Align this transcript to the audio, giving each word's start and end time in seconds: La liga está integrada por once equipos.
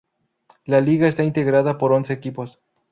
La 0.65 0.81
liga 0.81 1.07
está 1.07 1.23
integrada 1.23 1.77
por 1.77 1.91
once 1.93 2.11
equipos. 2.11 2.59